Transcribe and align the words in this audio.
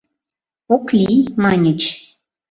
«Ок 0.75 0.85
лий!»— 0.99 1.29
маньыч. 1.43 1.81